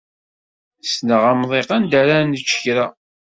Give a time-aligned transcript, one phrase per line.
[0.93, 2.85] Sneɣ amḍiq anda ara ad nečč kra.